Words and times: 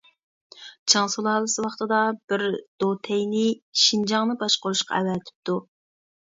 چىڭ 0.93 1.11
سۇلالىسى 1.15 1.65
ۋاقتىدا 1.65 1.99
بىر 2.33 2.45
دوتەينى 2.85 3.45
شىنجاڭنى 3.85 4.41
باشقۇرۇشقا 4.43 5.01
ئەۋەتىپتۇ. 5.01 5.63